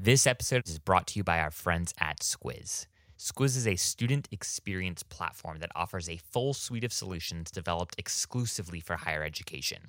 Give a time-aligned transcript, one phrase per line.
[0.00, 2.86] This episode is brought to you by our friends at Squiz.
[3.18, 8.78] Squiz is a student experience platform that offers a full suite of solutions developed exclusively
[8.78, 9.88] for higher education.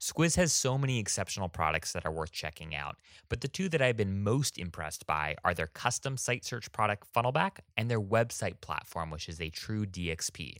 [0.00, 2.96] Squiz has so many exceptional products that are worth checking out,
[3.28, 7.06] but the two that I've been most impressed by are their custom site search product
[7.14, 10.54] Funnelback and their website platform, which is a true DXP.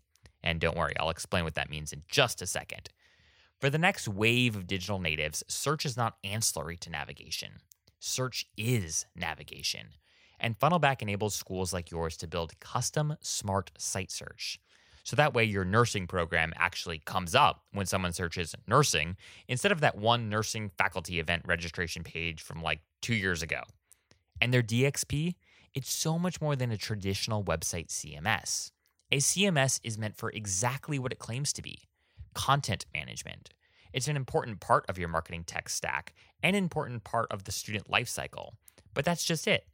[0.45, 2.91] And don't worry, I'll explain what that means in just a second.
[3.59, 7.55] For the next wave of digital natives, search is not ancillary to navigation.
[8.01, 9.89] Search is navigation.
[10.41, 14.59] And Funnelback enables schools like yours to build custom smart site search.
[15.05, 19.17] So that way, your nursing program actually comes up when someone searches nursing
[19.49, 23.63] instead of that one nursing faculty event registration page from like two years ago.
[24.41, 25.35] And their DXP,
[25.75, 28.73] it's so much more than a traditional website CMS.
[29.13, 31.83] A CMS is meant for exactly what it claims to be
[32.33, 33.51] content management.
[33.93, 37.89] It's an important part of your marketing tech stack an important part of the student
[37.89, 38.53] lifecycle.
[38.95, 39.67] But that's just it.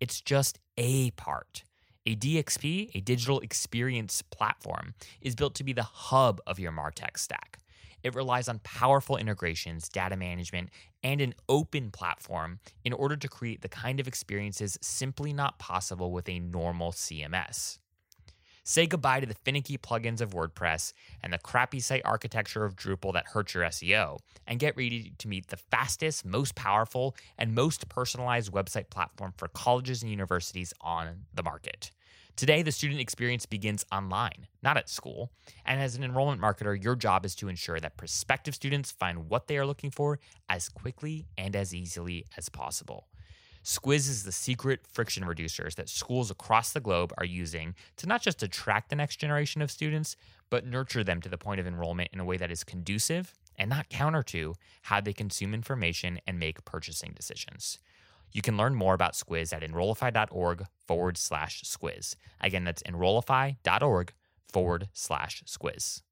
[0.00, 1.64] It's just a part.
[2.04, 7.16] A DXP, a digital experience platform, is built to be the hub of your MarTech
[7.16, 7.58] stack.
[8.02, 10.70] It relies on powerful integrations, data management,
[11.04, 16.10] and an open platform in order to create the kind of experiences simply not possible
[16.10, 17.78] with a normal CMS.
[18.64, 23.12] Say goodbye to the finicky plugins of WordPress and the crappy site architecture of Drupal
[23.14, 27.88] that hurts your SEO, and get ready to meet the fastest, most powerful, and most
[27.88, 31.90] personalized website platform for colleges and universities on the market.
[32.36, 35.32] Today, the student experience begins online, not at school.
[35.66, 39.48] And as an enrollment marketer, your job is to ensure that prospective students find what
[39.48, 43.08] they are looking for as quickly and as easily as possible.
[43.64, 48.20] Squiz is the secret friction reducers that schools across the globe are using to not
[48.20, 50.16] just attract the next generation of students,
[50.50, 53.70] but nurture them to the point of enrollment in a way that is conducive and
[53.70, 57.78] not counter to how they consume information and make purchasing decisions.
[58.32, 62.16] You can learn more about Squiz at enrollify.org forward slash squiz.
[62.40, 64.12] Again, that's enrollify.org
[64.48, 66.02] forward slash squiz.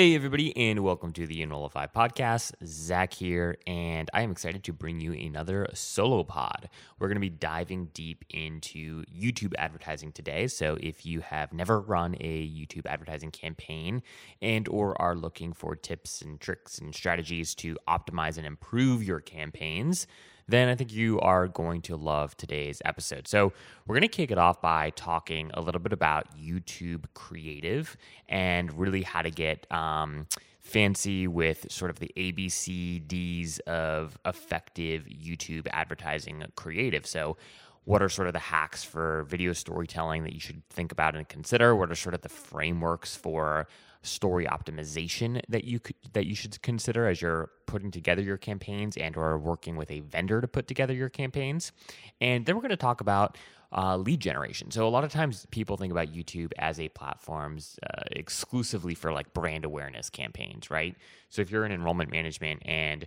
[0.00, 2.54] Hey, everybody, and welcome to the Enrollify podcast.
[2.64, 6.70] Zach here, and I am excited to bring you another solo pod.
[6.98, 10.46] We're going to be diving deep into YouTube advertising today.
[10.46, 14.02] So, if you have never run a YouTube advertising campaign
[14.40, 19.20] and or are looking for tips and tricks and strategies to optimize and improve your
[19.20, 20.06] campaigns,
[20.50, 23.28] then I think you are going to love today's episode.
[23.28, 23.52] So,
[23.86, 27.96] we're going to kick it off by talking a little bit about YouTube creative
[28.28, 30.26] and really how to get um,
[30.60, 37.06] fancy with sort of the ABCDs of effective YouTube advertising creative.
[37.06, 37.36] So,
[37.84, 41.28] what are sort of the hacks for video storytelling that you should think about and
[41.28, 41.74] consider?
[41.74, 43.66] What are sort of the frameworks for
[44.02, 48.96] story optimization that you could, that you should consider as you're putting together your campaigns
[48.96, 51.72] and or working with a vendor to put together your campaigns.
[52.20, 53.36] And then we're going to talk about
[53.76, 54.70] uh, lead generation.
[54.70, 59.12] So a lot of times people think about YouTube as a platform uh, exclusively for
[59.12, 60.96] like brand awareness campaigns, right?
[61.28, 63.06] So if you're in enrollment management and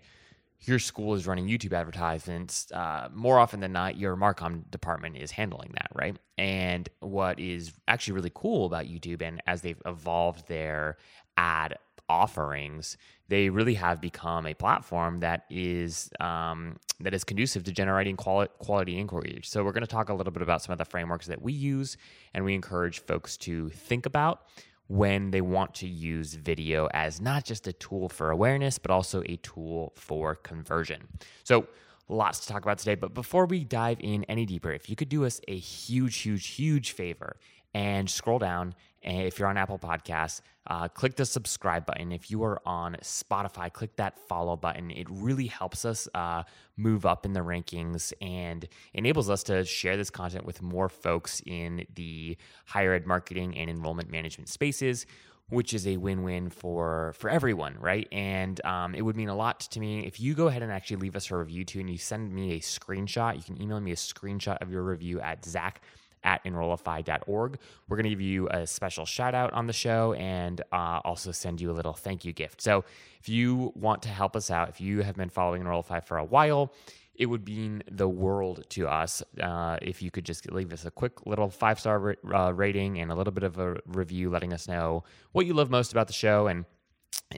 [0.67, 5.31] your school is running YouTube advertisements, uh, more often than not, your Marcom department is
[5.31, 6.17] handling that, right?
[6.37, 10.97] And what is actually really cool about YouTube, and as they've evolved their
[11.37, 11.77] ad
[12.09, 12.97] offerings,
[13.29, 18.49] they really have become a platform that is um, that is conducive to generating quali-
[18.59, 19.47] quality inquiries.
[19.47, 21.53] So we're going to talk a little bit about some of the frameworks that we
[21.53, 21.97] use,
[22.33, 24.43] and we encourage folks to think about
[24.93, 29.23] when they want to use video as not just a tool for awareness, but also
[29.25, 31.07] a tool for conversion.
[31.43, 31.65] So,
[32.07, 32.93] lots to talk about today.
[32.93, 36.45] But before we dive in any deeper, if you could do us a huge, huge,
[36.45, 37.37] huge favor
[37.73, 38.75] and scroll down.
[39.03, 42.13] And if you're on Apple Podcasts, uh, click the subscribe button.
[42.13, 44.91] If you are on Spotify, click that follow button.
[44.91, 46.43] It really helps us uh,
[46.77, 51.41] move up in the rankings and enables us to share this content with more folks
[51.45, 55.05] in the higher ed marketing and enrollment management spaces
[55.49, 58.07] which is a win-win for for everyone, right?
[58.11, 60.97] And um, it would mean a lot to me if you go ahead and actually
[60.97, 63.35] leave us a review too, and you send me a screenshot.
[63.35, 65.81] You can email me a screenshot of your review at Zach
[66.23, 67.57] at enrollify.org.
[67.87, 71.31] We're going to give you a special shout out on the show and uh, also
[71.31, 72.61] send you a little thank you gift.
[72.61, 72.83] So
[73.19, 76.25] if you want to help us out, if you have been following Enrollify for a
[76.25, 76.73] while,
[77.15, 80.91] it would mean the world to us uh, if you could just leave us a
[80.91, 84.67] quick little five star uh, rating and a little bit of a review letting us
[84.67, 86.65] know what you love most about the show and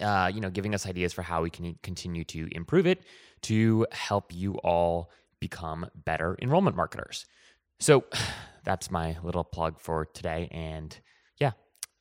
[0.02, 3.02] uh, you know, giving us ideas for how we can continue to improve it
[3.42, 5.10] to help you all
[5.40, 7.26] become better enrollment marketers.
[7.80, 8.06] So
[8.66, 10.50] that's my little plug for today.
[10.52, 10.98] And
[11.38, 11.52] yeah,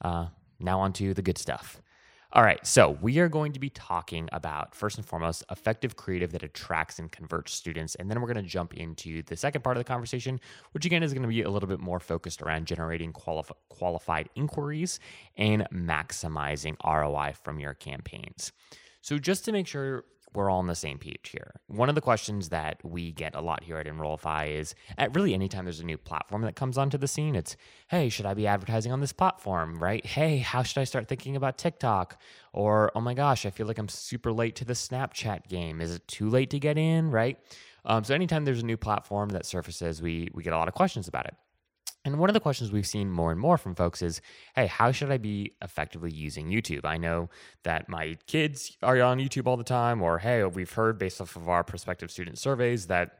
[0.02, 0.28] uh,
[0.58, 1.80] now on to the good stuff.
[2.32, 6.32] All right, so we are going to be talking about first and foremost effective creative
[6.32, 9.76] that attracts and converts students, and then we're going to jump into the second part
[9.76, 10.40] of the conversation,
[10.72, 14.28] which again is going to be a little bit more focused around generating qualif- qualified
[14.34, 14.98] inquiries
[15.36, 18.50] and maximizing ROI from your campaigns.
[19.00, 21.52] So just to make sure we're all on the same page here.
[21.66, 25.34] One of the questions that we get a lot here at Enrollify is at really
[25.34, 27.56] anytime there's a new platform that comes onto the scene, it's,
[27.88, 29.82] hey, should I be advertising on this platform?
[29.82, 30.04] Right?
[30.04, 32.20] Hey, how should I start thinking about TikTok?
[32.52, 35.80] Or, oh my gosh, I feel like I'm super late to the Snapchat game.
[35.80, 37.10] Is it too late to get in?
[37.10, 37.38] Right?
[37.84, 40.74] Um, so anytime there's a new platform that surfaces, we we get a lot of
[40.74, 41.34] questions about it.
[42.04, 44.20] And one of the questions we've seen more and more from folks is,
[44.54, 46.84] hey, how should I be effectively using YouTube?
[46.84, 47.30] I know
[47.62, 51.34] that my kids are on YouTube all the time, or hey, we've heard based off
[51.36, 53.18] of our prospective student surveys that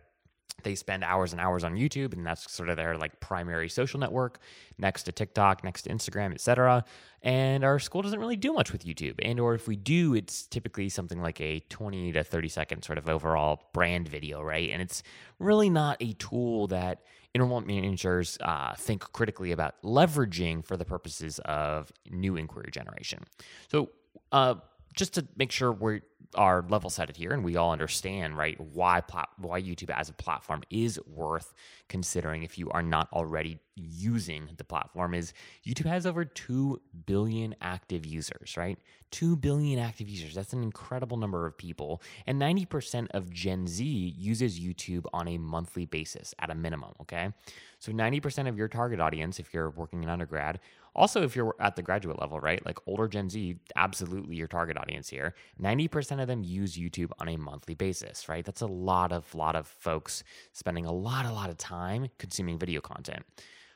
[0.63, 3.99] they spend hours and hours on YouTube, and that's sort of their like primary social
[3.99, 4.39] network
[4.79, 6.85] next to TikTok, next to Instagram, etc.
[7.23, 10.47] And our school doesn't really do much with YouTube, and or if we do, it's
[10.47, 14.71] typically something like a 20 to 30 second sort of overall brand video, right?
[14.71, 15.03] And it's
[15.39, 17.03] really not a tool that
[17.35, 23.25] enrollment managers uh, think critically about leveraging for the purposes of new inquiry generation.
[23.69, 23.91] So,
[24.33, 24.57] uh,
[24.95, 26.01] just to make sure we
[26.35, 30.13] are level setted here and we all understand right why plat- why YouTube as a
[30.13, 31.55] platform is worth
[31.89, 35.33] considering if you are not already using the platform is
[35.67, 38.79] YouTube has over 2 billion active users, right?
[39.11, 40.35] 2 billion active users.
[40.35, 42.03] That's an incredible number of people.
[42.27, 47.33] And 90% of Gen Z uses YouTube on a monthly basis at a minimum, okay?
[47.79, 50.61] So 90% of your target audience if you're working in undergrad
[50.95, 52.65] also, if you're at the graduate level, right?
[52.65, 55.35] Like older Gen Z, absolutely your target audience here.
[55.61, 58.45] 90% of them use YouTube on a monthly basis, right?
[58.45, 62.59] That's a lot of lot of folks spending a lot, a lot of time consuming
[62.59, 63.25] video content.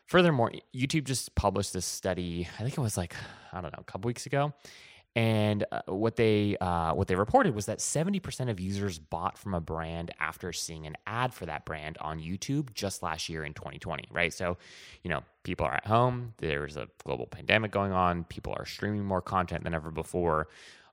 [0.06, 3.14] Furthermore, YouTube just published this study, I think it was like,
[3.52, 4.54] I don't know, a couple weeks ago.
[5.16, 9.54] And uh, what they uh, what they reported was that 70% of users bought from
[9.54, 13.52] a brand after seeing an ad for that brand on YouTube just last year in
[13.52, 14.32] 2020, right?
[14.32, 14.58] So,
[15.02, 16.34] you know, people are at home.
[16.36, 18.24] There's a global pandemic going on.
[18.24, 20.48] People are streaming more content than ever before.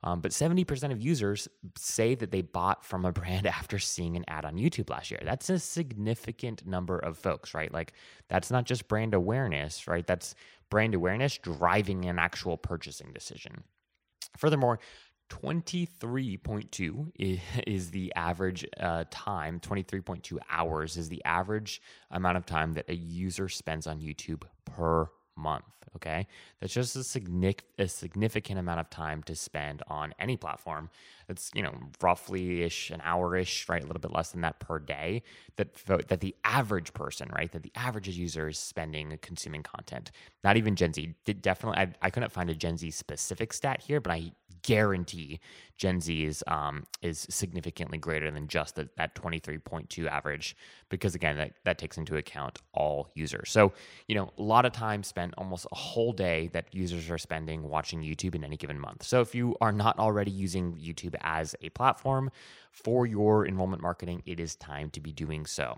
[0.06, 4.24] Um, but 70% of users say that they bought from a brand after seeing an
[4.28, 5.20] ad on YouTube last year.
[5.24, 7.74] That's a significant number of folks, right?
[7.74, 7.94] Like,
[8.30, 10.06] that's not just brand awareness, right?
[10.06, 10.36] That's
[10.70, 13.64] brand awareness driving an actual purchasing decision.
[14.38, 14.80] Furthermore,
[15.30, 17.12] 23.2
[17.68, 22.96] is the average uh, time, 23.2 hours is the average amount of time that a
[22.96, 25.66] user spends on YouTube per month.
[25.96, 26.28] Okay.
[26.60, 30.90] That's just a, significant a significant amount of time to spend on any platform.
[31.30, 33.82] It's, you know, roughly ish, an hour ish, right?
[33.82, 35.24] A little bit less than that per day
[35.56, 35.74] that,
[36.08, 37.52] that the average person, right?
[37.52, 40.12] That the average user is spending consuming content.
[40.44, 41.16] Not even Gen Z.
[41.24, 44.32] Did definitely, I, I couldn't find a Gen Z specific stat here, but I
[44.66, 45.40] guarantee
[45.78, 50.56] Gen Z is um, is significantly greater than just the, that 23.2 average
[50.90, 53.52] because again that, that takes into account all users.
[53.52, 53.74] So
[54.08, 57.64] you know a lot of time spent, almost a whole day that users are spending
[57.64, 59.04] watching YouTube in any given month.
[59.04, 62.32] So if you are not already using YouTube as a platform
[62.72, 65.78] for your enrollment marketing, it is time to be doing so.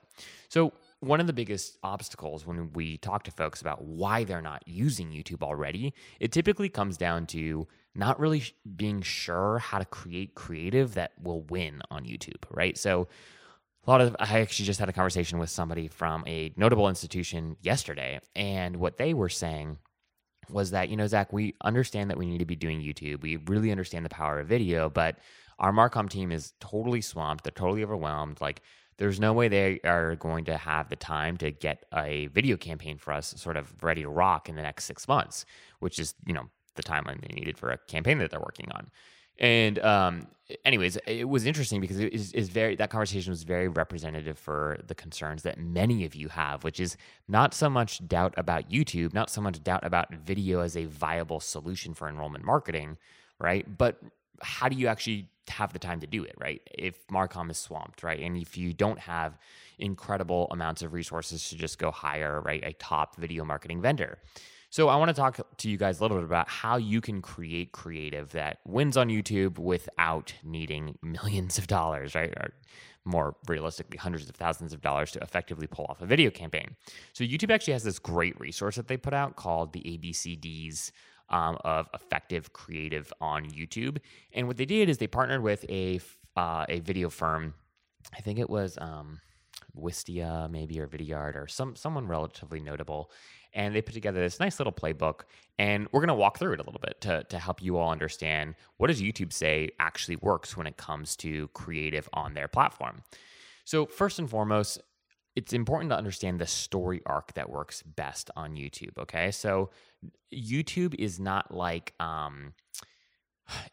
[0.49, 4.63] So one of the biggest obstacles when we talk to folks about why they're not
[4.65, 8.43] using YouTube already, it typically comes down to not really
[8.75, 12.77] being sure how to create creative that will win on YouTube, right?
[12.77, 13.07] So
[13.87, 17.55] a lot of I actually just had a conversation with somebody from a notable institution
[17.61, 19.77] yesterday, and what they were saying
[20.49, 23.21] was that, you know, Zach, we understand that we need to be doing YouTube.
[23.21, 25.17] We really understand the power of video, but
[25.59, 27.43] our Marcom team is totally swamped.
[27.43, 28.39] They're totally overwhelmed.
[28.39, 28.61] Like
[28.97, 32.97] there's no way they are going to have the time to get a video campaign
[32.97, 35.45] for us sort of ready to rock in the next six months,
[35.79, 38.89] which is, you know, the timeline they needed for a campaign that they're working on.
[39.39, 40.27] And um,
[40.65, 44.79] anyways, it was interesting because it is, is, very that conversation was very representative for
[44.87, 49.13] the concerns that many of you have, which is not so much doubt about YouTube,
[49.13, 52.97] not so much doubt about video as a viable solution for enrollment marketing,
[53.39, 53.77] right?
[53.77, 53.99] But
[54.41, 56.61] how do you actually have the time to do it, right?
[56.73, 58.19] If Marcom is swamped, right?
[58.19, 59.37] And if you don't have
[59.79, 64.19] incredible amounts of resources to just go hire, right, a top video marketing vendor.
[64.69, 67.21] So I want to talk to you guys a little bit about how you can
[67.21, 72.33] create creative that wins on YouTube without needing millions of dollars, right?
[72.37, 72.49] Or
[73.05, 76.75] more realistically, hundreds of thousands of dollars to effectively pull off a video campaign.
[77.13, 80.91] So YouTube actually has this great resource that they put out called the ABCDs
[81.29, 83.99] um, of effective creative on YouTube.
[84.33, 86.01] And what they did is they partnered with a
[86.35, 87.53] uh, a video firm.
[88.15, 89.19] I think it was um,
[89.75, 93.11] Wistia, maybe or Vidyard, or some someone relatively notable.
[93.53, 95.21] And they put together this nice little playbook,
[95.57, 97.91] and we're going to walk through it a little bit to to help you all
[97.91, 103.01] understand what does YouTube say actually works when it comes to creative on their platform.
[103.65, 104.81] So first and foremost,
[105.35, 108.97] it's important to understand the story arc that works best on YouTube.
[108.97, 109.69] Okay, so
[110.33, 112.53] YouTube is not like um,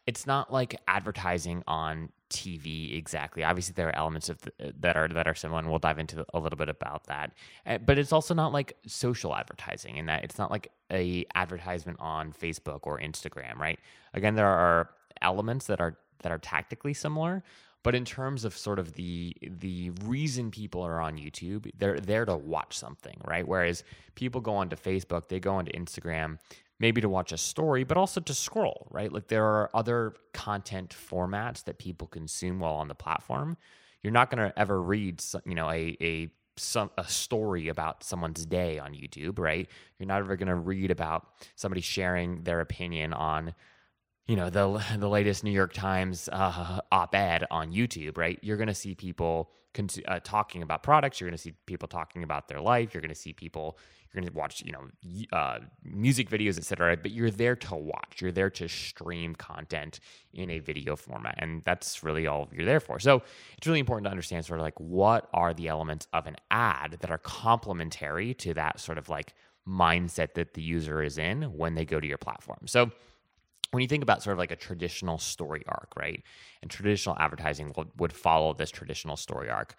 [0.07, 3.43] it's not like advertising on TV exactly.
[3.43, 6.25] Obviously, there are elements of the, that are that are similar, and we'll dive into
[6.33, 7.31] a little bit about that.
[7.65, 11.99] Uh, but it's also not like social advertising, in that it's not like a advertisement
[11.99, 13.79] on Facebook or Instagram, right?
[14.13, 14.89] Again, there are
[15.21, 17.43] elements that are that are tactically similar,
[17.83, 22.25] but in terms of sort of the the reason people are on YouTube, they're there
[22.25, 23.47] to watch something, right?
[23.47, 23.83] Whereas
[24.15, 26.39] people go onto Facebook, they go onto Instagram,
[26.79, 29.11] maybe to watch a story, but also to scroll, right?
[29.11, 33.57] Like there are other content formats that people consume while on the platform.
[34.01, 38.45] You're not going to ever read, you know, a a some a story about someone's
[38.45, 39.69] day on YouTube, right?
[39.99, 43.53] You're not ever going to read about somebody sharing their opinion on
[44.27, 48.39] you know the the latest New York Times uh, op-ed on YouTube, right?
[48.41, 51.19] You're going to see people con- uh, talking about products.
[51.19, 52.93] You're going to see people talking about their life.
[52.93, 53.77] You're going to see people.
[54.11, 56.95] You're going to watch, you know, uh, music videos, etc.
[56.95, 58.21] But you're there to watch.
[58.21, 59.99] You're there to stream content
[60.33, 62.97] in a video format, and that's really all you're there for.
[62.97, 63.23] So
[63.57, 66.97] it's really important to understand sort of like what are the elements of an ad
[67.01, 69.33] that are complementary to that sort of like
[69.67, 72.59] mindset that the user is in when they go to your platform.
[72.67, 72.91] So
[73.75, 76.23] when you think about sort of like a traditional story arc, right?
[76.61, 79.75] And traditional advertising would, would follow this traditional story arc.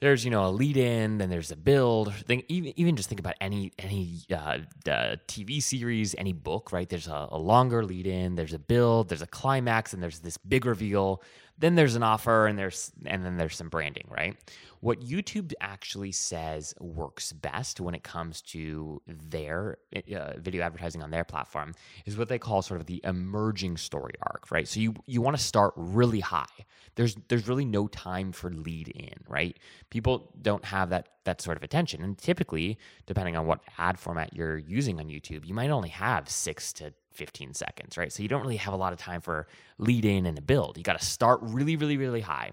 [0.00, 2.12] There's you know a lead in, then there's a build.
[2.12, 6.88] Think, even even just think about any any uh, TV series, any book, right?
[6.88, 10.36] There's a, a longer lead in, there's a build, there's a climax, and there's this
[10.36, 11.22] big reveal.
[11.56, 14.36] Then there's an offer, and there's and then there's some branding, right?
[14.82, 21.12] What YouTube actually says works best when it comes to their uh, video advertising on
[21.12, 21.74] their platform
[22.04, 24.66] is what they call sort of the emerging story arc, right?
[24.66, 26.66] So you you want to start really high.
[26.96, 29.56] There's there's really no time for lead in, right?
[29.90, 34.34] People don't have that that sort of attention, and typically, depending on what ad format
[34.34, 38.12] you're using on YouTube, you might only have six to 15 seconds, right?
[38.12, 39.46] So you don't really have a lot of time for
[39.78, 40.76] lead in and a build.
[40.76, 42.52] You got to start really, really, really high.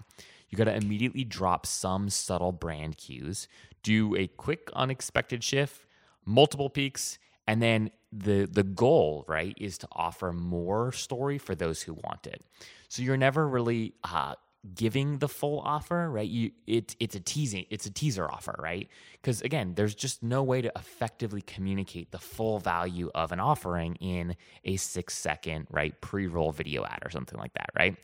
[0.50, 3.48] You got to immediately drop some subtle brand cues,
[3.82, 5.86] do a quick unexpected shift,
[6.24, 11.82] multiple peaks, and then the the goal, right, is to offer more story for those
[11.82, 12.42] who want it.
[12.88, 14.34] So you're never really uh,
[14.74, 16.28] giving the full offer, right?
[16.28, 18.88] You it it's a teasing, it's a teaser offer, right?
[19.12, 23.96] Because again, there's just no way to effectively communicate the full value of an offering
[23.96, 27.96] in a six second, right, pre-roll video ad or something like that, right?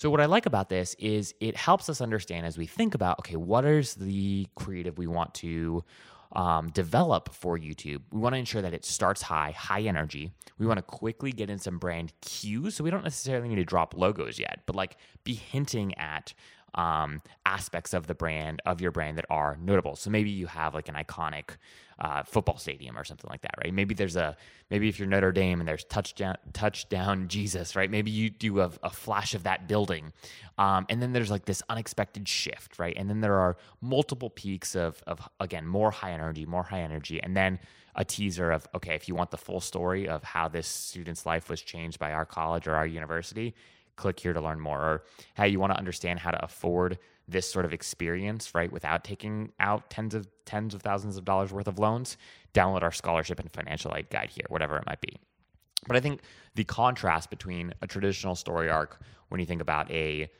[0.00, 3.18] So, what I like about this is it helps us understand as we think about
[3.18, 5.84] okay, what is the creative we want to
[6.32, 8.00] um, develop for YouTube?
[8.10, 10.32] We want to ensure that it starts high, high energy.
[10.56, 12.76] We want to quickly get in some brand cues.
[12.76, 16.32] So, we don't necessarily need to drop logos yet, but like be hinting at
[16.74, 19.96] um, aspects of the brand of your brand that are notable.
[19.96, 21.56] So maybe you have like an iconic
[22.00, 23.74] uh, football stadium or something like that, right?
[23.74, 24.36] Maybe there's a
[24.70, 27.90] maybe if you're Notre Dame and there's touchdown touchdown Jesus, right?
[27.90, 30.12] Maybe you do a, a flash of that building,
[30.56, 32.94] um, and then there's like this unexpected shift, right?
[32.96, 37.22] And then there are multiple peaks of of again more high energy, more high energy,
[37.22, 37.58] and then
[37.96, 41.50] a teaser of okay, if you want the full story of how this student's life
[41.50, 43.54] was changed by our college or our university,
[44.00, 44.80] click here to learn more.
[44.80, 45.04] Or
[45.34, 49.52] how you want to understand how to afford this sort of experience, right, without taking
[49.60, 52.16] out tens of tens of thousands of dollars worth of loans,
[52.54, 55.16] download our scholarship and financial aid guide here, whatever it might be.
[55.86, 56.20] But I think
[56.54, 60.30] the contrast between a traditional story arc when you think about a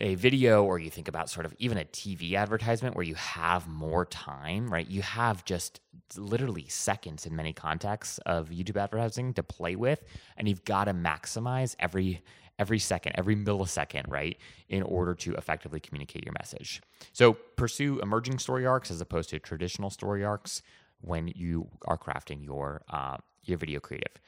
[0.00, 3.66] a video or you think about sort of even a TV advertisement where you have
[3.66, 4.88] more time, right?
[4.88, 5.80] You have just
[6.16, 10.04] literally seconds in many contexts of YouTube advertising to play with
[10.36, 12.22] and you've got to maximize every
[12.58, 14.36] every second, every millisecond, right,
[14.68, 16.80] in order to effectively communicate your message.
[17.12, 20.62] So pursue emerging story arcs as opposed to traditional story arcs
[21.00, 24.20] when you are crafting your uh, your video creative.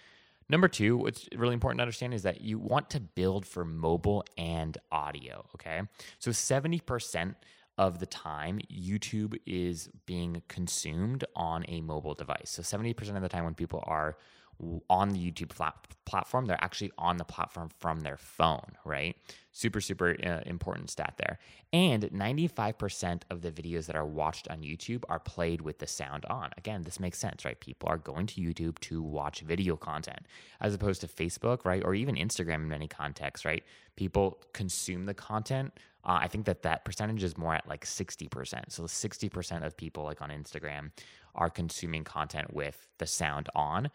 [0.48, 4.24] Number two, what's really important to understand is that you want to build for mobile
[4.36, 5.46] and audio.
[5.54, 5.82] Okay,
[6.18, 7.36] so seventy percent
[7.80, 12.50] of the time YouTube is being consumed on a mobile device.
[12.50, 14.18] So 70% of the time when people are
[14.88, 15.50] on the YouTube
[16.04, 19.16] platform, they're actually on the platform from their phone, right?
[19.52, 21.38] Super, super uh, important stat there.
[21.72, 26.24] And 95% of the videos that are watched on YouTube are played with the sound
[26.26, 26.50] on.
[26.56, 27.58] Again, this makes sense, right?
[27.58, 30.20] People are going to YouTube to watch video content
[30.60, 31.82] as opposed to Facebook, right?
[31.84, 33.64] Or even Instagram in many contexts, right?
[33.96, 35.72] People consume the content.
[36.04, 38.64] Uh, I think that that percentage is more at like 60%.
[38.68, 40.90] So 60% of people, like on Instagram,
[41.34, 43.90] are consuming content with the sound on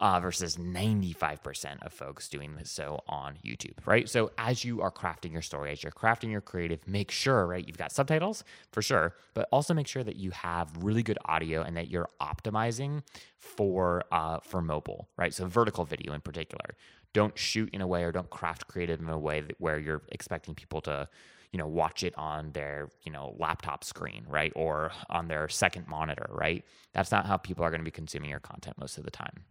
[0.00, 4.08] uh, versus 95% of folks doing this so on YouTube, right?
[4.08, 7.66] So as you are crafting your story, as you're crafting your creative, make sure, right,
[7.66, 11.62] you've got subtitles for sure, but also make sure that you have really good audio
[11.62, 13.02] and that you're optimizing
[13.38, 15.32] for uh, for mobile, right?
[15.32, 16.76] So vertical video in particular.
[17.12, 20.02] Don't shoot in a way or don't craft creative in a way that, where you're
[20.10, 21.08] expecting people to
[21.52, 25.86] you know watch it on their you know laptop screen right or on their second
[25.86, 29.04] monitor right that's not how people are going to be consuming your content most of
[29.04, 29.44] the time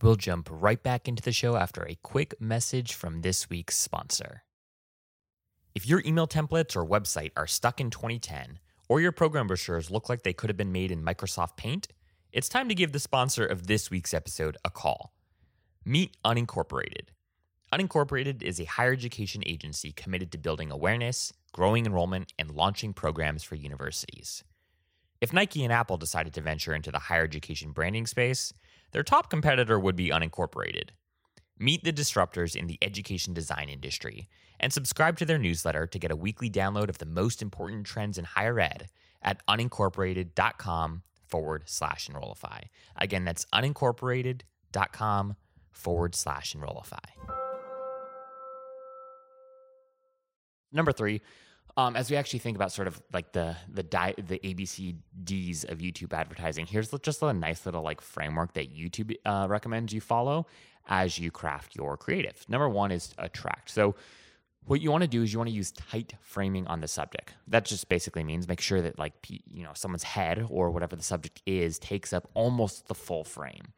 [0.00, 4.44] We'll jump right back into the show after a quick message from this week's sponsor.
[5.74, 10.08] If your email templates or website are stuck in 2010, or your program brochures look
[10.08, 11.88] like they could have been made in Microsoft Paint,
[12.32, 15.14] it's time to give the sponsor of this week's episode a call.
[15.84, 17.08] Meet Unincorporated.
[17.72, 23.42] Unincorporated is a higher education agency committed to building awareness, growing enrollment, and launching programs
[23.42, 24.44] for universities.
[25.20, 28.52] If Nike and Apple decided to venture into the higher education branding space,
[28.92, 30.90] their top competitor would be unincorporated.
[31.58, 34.28] Meet the disruptors in the education design industry
[34.60, 38.18] and subscribe to their newsletter to get a weekly download of the most important trends
[38.18, 38.88] in higher ed
[39.22, 42.60] at unincorporated.com forward slash enrollify.
[42.96, 45.36] Again, that's unincorporated.com
[45.70, 46.98] forward slash enrollify.
[50.72, 51.22] Number three,
[51.78, 55.78] um, as we actually think about sort of like the the di- the ABCDs of
[55.78, 60.46] YouTube advertising, here's just a nice little like framework that YouTube uh, recommends you follow
[60.88, 62.44] as you craft your creative.
[62.48, 63.70] Number one is attract.
[63.70, 63.94] So
[64.64, 67.34] what you want to do is you want to use tight framing on the subject.
[67.46, 71.04] That just basically means make sure that like you know someone's head or whatever the
[71.04, 73.72] subject is takes up almost the full frame.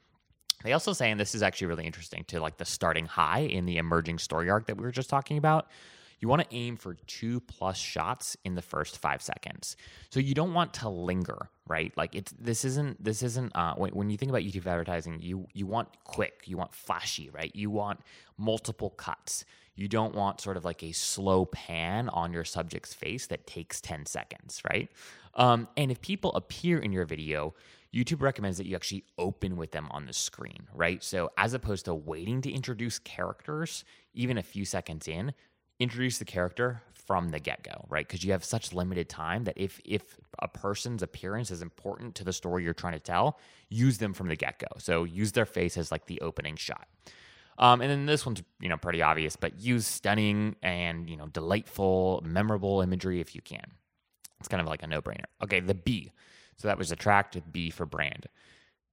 [0.64, 3.66] They also say, and this is actually really interesting, to like the starting high in
[3.66, 5.66] the emerging story arc that we were just talking about
[6.20, 9.76] you want to aim for two plus shots in the first five seconds.
[10.10, 11.92] So you don't want to linger, right?
[11.96, 15.46] Like it's this isn't this isn't uh, when, when you think about YouTube advertising, you
[15.54, 17.50] you want quick, you want flashy, right?
[17.54, 18.00] You want
[18.36, 19.44] multiple cuts.
[19.74, 23.80] You don't want sort of like a slow pan on your subject's face that takes
[23.80, 24.90] 10 seconds, right?
[25.34, 27.54] Um, and if people appear in your video,
[27.94, 31.02] YouTube recommends that you actually open with them on the screen, right?
[31.02, 35.32] So as opposed to waiting to introduce characters, even a few seconds in,
[35.80, 38.06] introduce the character from the get-go right?
[38.06, 40.02] Because you have such limited time that if if
[40.38, 43.38] a person's appearance is important to the story you're trying to tell
[43.68, 44.68] use them from the get-go.
[44.78, 46.86] So use their face as like the opening shot.
[47.58, 51.26] Um, and then this one's you know pretty obvious but use stunning and you know
[51.26, 53.66] delightful memorable imagery if you can.
[54.38, 55.26] It's kind of like a no-brainer.
[55.42, 56.12] Okay the b.
[56.58, 58.26] So that was attract b for brand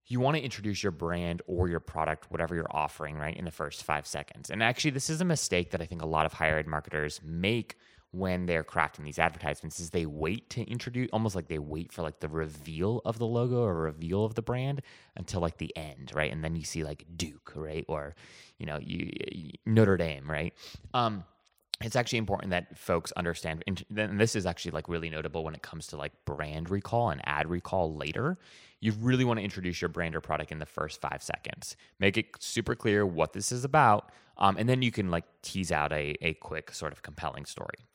[0.08, 3.52] you want to introduce your brand or your product, whatever you're offering, right, in the
[3.52, 4.50] first five seconds.
[4.50, 7.20] And actually, this is a mistake that I think a lot of higher ed marketers
[7.24, 7.76] make
[8.12, 12.04] when they're crafting these advertisements is they wait to introduce almost like they wait for
[12.04, 14.82] like the reveal of the logo or reveal of the brand
[15.18, 16.32] until like the end right?
[16.32, 17.86] And then you see like duke right?
[17.88, 18.16] Or
[18.60, 19.12] you know you,
[19.66, 20.54] notre dame right?
[20.94, 21.26] Um
[21.82, 23.86] it's actually important that folks understand and
[24.20, 27.50] this is actually like really notable when it comes to like brand recall and ad
[27.50, 28.38] recall later.
[28.80, 31.76] You really want to introduce your brand or product in the first five seconds.
[32.00, 35.72] Make it super clear what this is about um, and then you can like tease
[35.72, 37.86] out a, a quick sort of compelling story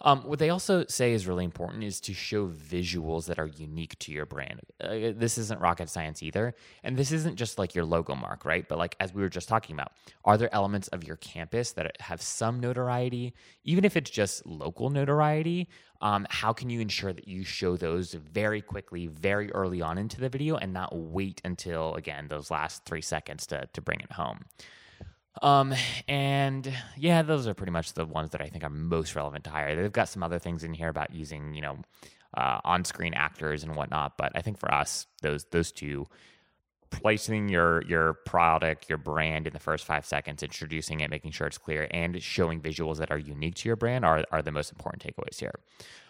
[0.00, 3.98] um, what they also say is really important is to show visuals that are unique
[4.00, 4.60] to your brand.
[4.80, 6.54] Uh, this isn't rocket science either.
[6.82, 8.68] And this isn't just like your logo mark, right?
[8.68, 9.92] But like as we were just talking about,
[10.24, 13.34] are there elements of your campus that have some notoriety?
[13.62, 15.68] Even if it's just local notoriety,
[16.00, 20.20] um, how can you ensure that you show those very quickly, very early on into
[20.20, 24.12] the video and not wait until, again, those last three seconds to, to bring it
[24.12, 24.44] home?
[25.42, 25.74] Um,
[26.08, 29.50] and yeah, those are pretty much the ones that I think are most relevant to
[29.50, 29.74] higher.
[29.74, 31.78] They've got some other things in here about using, you know,
[32.36, 36.06] uh, on-screen actors and whatnot, but I think for us, those those two,
[36.90, 41.46] placing your your product, your brand in the first five seconds, introducing it, making sure
[41.46, 44.72] it's clear, and showing visuals that are unique to your brand are are the most
[44.72, 45.54] important takeaways here.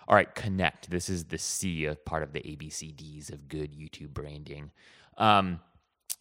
[0.09, 0.91] All right, connect.
[0.91, 4.71] This is the C of part of the ABCDs of good YouTube branding.
[5.17, 5.61] Um,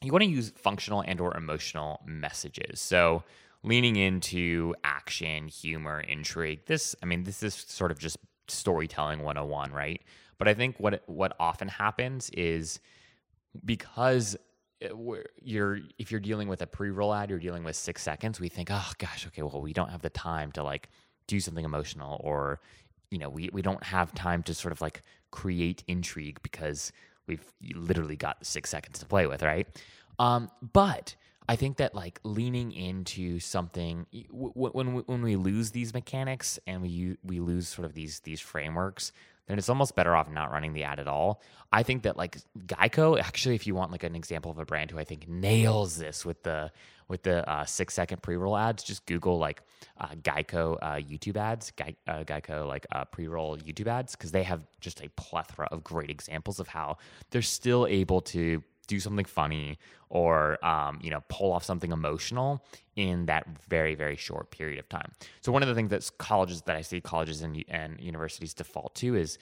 [0.04, 2.80] you want to use functional and or emotional messages.
[2.80, 3.24] So
[3.63, 6.66] leaning into action, humor, intrigue.
[6.66, 10.02] This, I mean, this is sort of just storytelling 101, right?
[10.38, 12.80] But I think what what often happens is
[13.63, 14.36] because
[14.82, 14.89] eh,
[15.42, 18.39] you're if you're dealing with a pre-roll ad, you're dealing with six seconds.
[18.39, 20.89] We think, oh gosh, okay, well we don't have the time to like
[21.28, 22.60] do something emotional, or
[23.10, 26.92] you know, we we don't have time to sort of like create intrigue because
[27.28, 29.68] we've literally got six seconds to play with, right?
[30.20, 31.16] Um, but
[31.48, 37.18] I think that like leaning into something when when we lose these mechanics and we
[37.24, 39.12] we lose sort of these these frameworks,
[39.48, 41.42] then it's almost better off not running the ad at all.
[41.72, 44.92] I think that like Geico, actually, if you want like an example of a brand
[44.92, 46.72] who I think nails this with the
[47.08, 49.62] with the uh, six second pre roll ads, just Google like
[50.00, 54.32] uh, Geico uh, YouTube ads, Ge- uh, Geico like uh, pre roll YouTube ads, because
[54.32, 56.98] they have just a plethora of great examples of how
[57.32, 59.78] they're still able to do something funny
[60.10, 62.63] or um, you know pull off something emotional
[62.96, 65.12] in that very very short period of time.
[65.42, 68.96] So one of the things that colleges that i see colleges and, and universities default
[68.96, 69.38] to is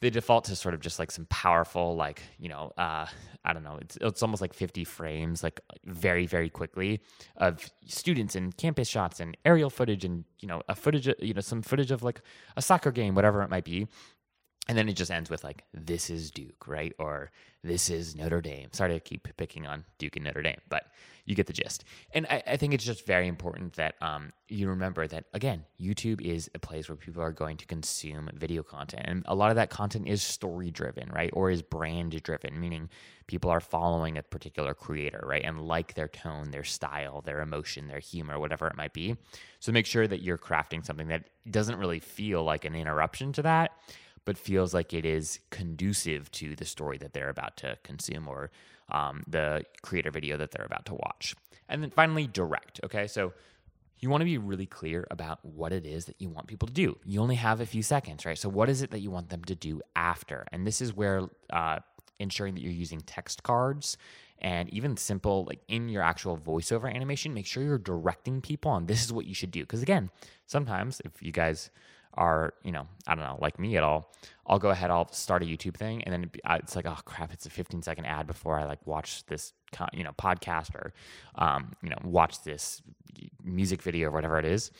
[0.00, 3.06] they default to sort of just like some powerful like you know uh,
[3.44, 7.00] i don't know it's, it's almost like 50 frames like very very quickly
[7.36, 11.40] of students and campus shots and aerial footage and you know a footage you know
[11.40, 12.20] some footage of like
[12.56, 13.86] a soccer game whatever it might be
[14.68, 16.92] and then it just ends with like this is duke right?
[16.98, 17.30] Or
[17.62, 18.68] this is notre dame.
[18.72, 20.86] Sorry to keep picking on duke and notre dame but
[21.24, 21.84] you get the gist.
[22.12, 26.20] And i, I think it's just very important that um, you remember that again youtube
[26.20, 29.04] is a place where people are going to consume video content.
[29.06, 31.30] And a lot of that content is story driven right?
[31.32, 32.88] Or is brand driven meaning
[33.26, 35.44] people are following a particular creator right?
[35.44, 39.16] And like their tone their style their emotion their humor whatever it might be.
[39.60, 43.42] So make sure that you're crafting something that doesn't really feel like an interruption to
[43.42, 43.72] that
[44.26, 48.50] but feels like it is conducive to the story that they're about to consume or
[48.90, 51.34] um, the creator video that they're about to watch.
[51.68, 52.80] And then finally, direct.
[52.84, 53.32] Okay, so
[53.98, 56.74] you want to be really clear about what it is that you want people to
[56.74, 56.98] do.
[57.04, 58.38] You only have a few seconds, right?
[58.38, 60.46] So, what is it that you want them to do after?
[60.52, 61.78] And this is where uh,
[62.18, 63.96] ensuring that you're using text cards
[64.38, 68.86] and even simple, like in your actual voiceover animation, make sure you're directing people on
[68.86, 69.60] this is what you should do.
[69.60, 70.10] Because again,
[70.46, 71.70] sometimes if you guys
[72.16, 74.12] are, you know, I don't know, like me at all,
[74.46, 77.46] I'll go ahead, I'll start a YouTube thing, and then it's like, oh crap, it's
[77.46, 79.52] a 15 second ad before I like watch this,
[79.92, 80.92] you know, podcast or,
[81.36, 82.82] um, you know, watch this
[83.42, 84.70] music video or whatever it is.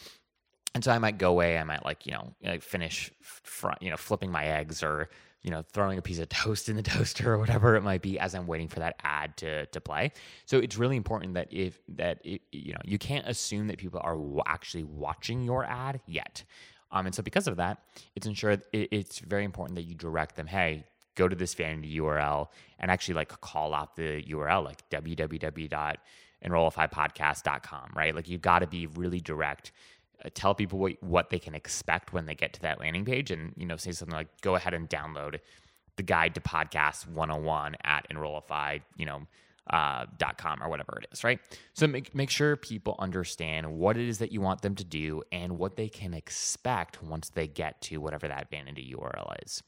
[0.75, 3.89] And so I might go away, I might like, you know, like finish front, you
[3.89, 5.09] know, flipping my eggs or,
[5.43, 8.19] you know, throwing a piece of toast in the toaster or whatever it might be
[8.19, 10.13] as I'm waiting for that ad to to play.
[10.45, 14.01] So it's really important that if that it, you know you can't assume that people
[14.05, 16.45] are actually watching your ad yet.
[16.91, 17.79] Um, and so because of that,
[18.15, 20.85] it's ensured it, it's very important that you direct them, hey,
[21.17, 28.15] go to this vanity URL and actually like call out the URL like www.enrollifypodcast.com, right?
[28.15, 29.73] Like you've got to be really direct.
[30.25, 33.31] Uh, tell people what, what they can expect when they get to that landing page
[33.31, 35.39] and, you know, say something like, go ahead and download
[35.97, 39.27] the guide to podcast 101 at Enrollify, you know,
[39.71, 41.41] uh, .com or whatever it is, right?
[41.75, 45.23] So make make sure people understand what it is that you want them to do
[45.33, 49.63] and what they can expect once they get to whatever that vanity URL is.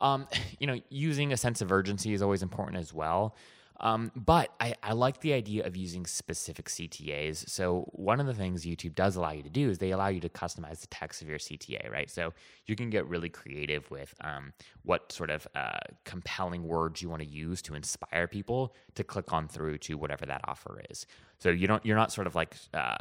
[0.00, 0.26] Um,
[0.58, 3.36] you know, using a sense of urgency is always important as well.
[3.80, 7.48] Um, but I, I, like the idea of using specific CTAs.
[7.50, 10.20] So one of the things YouTube does allow you to do is they allow you
[10.20, 12.10] to customize the text of your CTA, right?
[12.10, 12.32] So
[12.64, 17.20] you can get really creative with um, what sort of uh, compelling words you want
[17.20, 21.06] to use to inspire people to click on through to whatever that offer is.
[21.38, 22.96] So you don't you're not sort of like uh,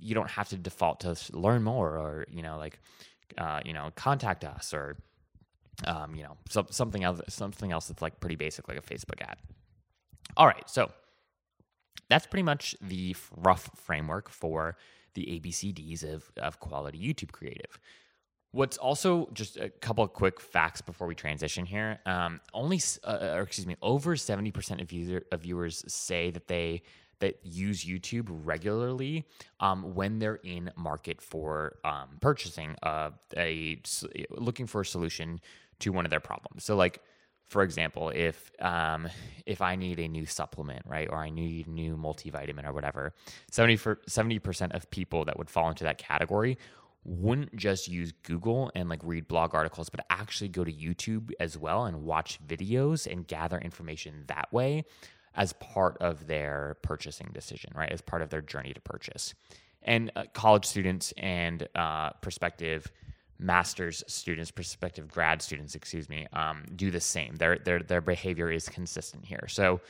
[0.00, 2.80] you don't have to default to learn more or you know like
[3.36, 4.96] uh, you know contact us or
[5.84, 9.20] um, you know so, something else something else that's like pretty basic like a Facebook
[9.20, 9.36] ad.
[10.36, 10.90] All right, so
[12.08, 14.76] that's pretty much the rough framework for
[15.14, 17.78] the ABCDs of, of quality YouTube creative.
[18.52, 21.98] What's also just a couple of quick facts before we transition here.
[22.06, 26.46] Um, only, uh, or excuse me, over seventy percent of, user, of viewers say that
[26.48, 26.82] they
[27.18, 29.24] that use YouTube regularly
[29.60, 33.80] um, when they're in market for um, purchasing uh, a
[34.30, 35.40] looking for a solution
[35.80, 36.64] to one of their problems.
[36.64, 37.00] So, like
[37.48, 39.08] for example, if um,
[39.44, 43.14] if I need a new supplement, right, or I need a new multivitamin or whatever,
[43.50, 46.58] 70 percent of people that would fall into that category
[47.06, 51.56] wouldn't just use Google and like read blog articles, but actually go to YouTube as
[51.56, 54.84] well and watch videos and gather information that way
[55.36, 59.34] as part of their purchasing decision, right, as part of their journey to purchase.
[59.82, 62.90] And uh, college students and uh, prospective
[63.38, 67.36] master's students, prospective grad students, excuse me, um, do the same.
[67.36, 69.46] Their their their behavior is consistent here.
[69.48, 69.80] So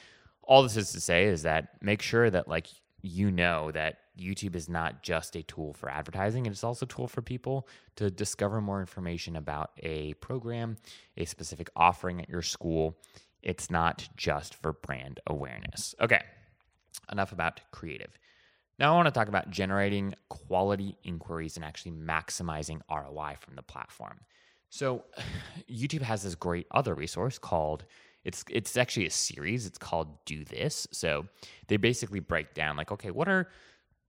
[0.42, 2.68] all this is to say is that make sure that like
[3.02, 7.06] you know that YouTube is not just a tool for advertising, it's also a tool
[7.06, 10.76] for people to discover more information about a program,
[11.16, 12.96] a specific offering at your school,
[13.42, 15.94] It's not just for brand awareness.
[16.00, 16.22] Okay,
[17.12, 18.18] enough about creative.
[18.78, 23.62] Now, I want to talk about generating quality inquiries and actually maximizing ROI from the
[23.62, 24.20] platform.
[24.68, 25.04] So,
[25.70, 27.84] YouTube has this great other resource called
[28.24, 29.66] it's it's actually a series.
[29.66, 30.86] It's called Do This.
[30.92, 31.26] So,
[31.68, 33.48] they basically break down like, okay, what are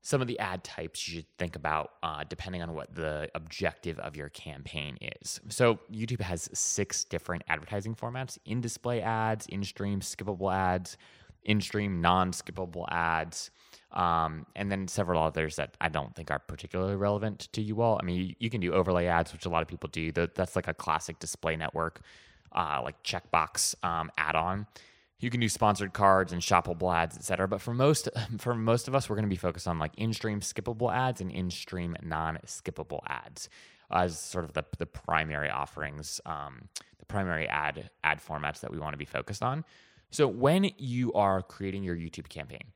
[0.01, 3.99] some of the ad types you should think about uh, depending on what the objective
[3.99, 5.41] of your campaign is.
[5.49, 10.97] So, YouTube has six different advertising formats in display ads, in stream skippable ads,
[11.43, 13.51] in stream non skippable ads,
[13.91, 17.97] um, and then several others that I don't think are particularly relevant to you all.
[18.01, 20.11] I mean, you, you can do overlay ads, which a lot of people do.
[20.11, 22.01] That's like a classic display network,
[22.51, 24.67] uh, like checkbox um, add on.
[25.19, 27.47] You can do sponsored cards and shoppable ads, etc.
[27.47, 30.41] But for most for most of us, we're going to be focused on like in-stream
[30.41, 33.49] skippable ads and in-stream non-skippable ads
[33.89, 36.67] as sort of the the primary offerings, um,
[36.99, 39.63] the primary ad ad formats that we want to be focused on.
[40.11, 42.71] So when you are creating your YouTube campaign,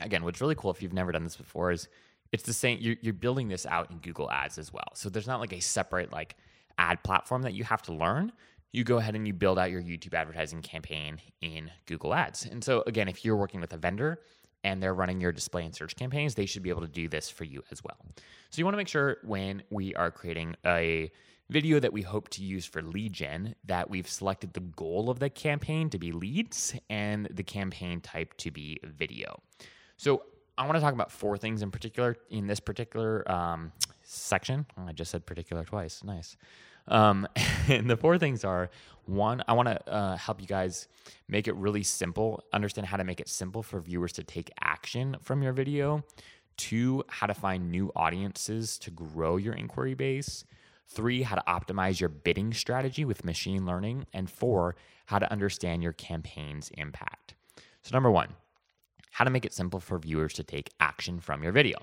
[0.00, 1.88] again, what's really cool if you've never done this before is
[2.32, 2.78] it's the same.
[2.80, 4.88] You're, you're building this out in Google Ads as well.
[4.94, 6.36] So there's not like a separate like
[6.78, 8.32] ad platform that you have to learn.
[8.72, 12.46] You go ahead and you build out your YouTube advertising campaign in Google Ads.
[12.46, 14.20] And so again, if you're working with a vendor
[14.64, 17.30] and they're running your display and search campaigns, they should be able to do this
[17.30, 17.98] for you as well.
[18.50, 21.12] So you want to make sure when we are creating a
[21.50, 25.18] video that we hope to use for lead gen that we've selected the goal of
[25.18, 29.40] the campaign to be leads and the campaign type to be video.
[29.96, 30.22] So
[30.56, 34.66] I want to talk about four things in particular in this particular um, section.
[34.76, 36.02] I just said particular twice.
[36.04, 36.36] Nice.
[36.88, 37.26] Um,
[37.68, 38.70] and the four things are
[39.06, 40.88] one, I want to uh, help you guys
[41.28, 45.16] make it really simple, understand how to make it simple for viewers to take action
[45.22, 46.04] from your video.
[46.56, 50.44] Two, how to find new audiences to grow your inquiry base.
[50.86, 54.06] Three, how to optimize your bidding strategy with machine learning.
[54.12, 54.76] And four,
[55.06, 57.34] how to understand your campaign's impact.
[57.82, 58.28] So, number one,
[59.14, 61.78] how to make it simple for viewers to take action from your video.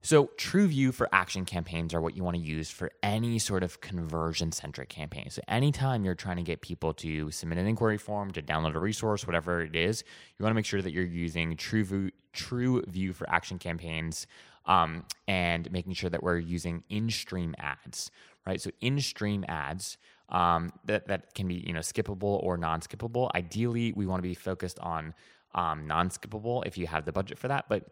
[0.00, 3.82] So, TrueView for action campaigns are what you want to use for any sort of
[3.82, 5.28] conversion centric campaign.
[5.28, 8.78] So, anytime you're trying to get people to submit an inquiry form, to download a
[8.78, 10.04] resource, whatever it is,
[10.38, 14.26] you want to make sure that you're using TrueView, TrueView for action campaigns
[14.64, 18.10] um, and making sure that we're using in stream ads,
[18.46, 18.60] right?
[18.60, 19.98] So, in stream ads.
[20.30, 23.30] Um, that, that can be you know skippable or non-skippable.
[23.34, 25.14] Ideally, we want to be focused on
[25.54, 27.66] um, non-skippable if you have the budget for that.
[27.68, 27.84] But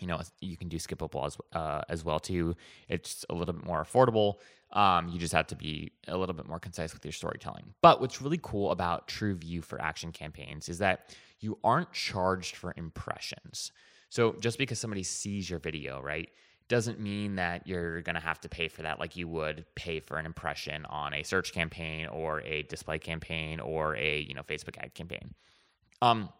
[0.00, 2.54] you know you can do skippable as uh, as well too.
[2.88, 4.34] It's a little bit more affordable.
[4.72, 7.74] Um, you just have to be a little bit more concise with your storytelling.
[7.80, 12.74] But what's really cool about TrueView for action campaigns is that you aren't charged for
[12.76, 13.70] impressions.
[14.08, 16.28] So just because somebody sees your video, right,
[16.68, 20.00] doesn't mean that you're going to have to pay for that like you would pay
[20.00, 24.42] for an impression on a search campaign or a display campaign or a you know
[24.42, 25.34] Facebook ad campaign.
[26.02, 26.30] Um,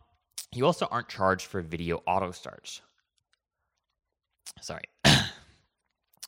[0.52, 2.80] you also aren't charged for video auto starts.
[4.60, 4.84] Sorry.
[5.04, 5.20] oh,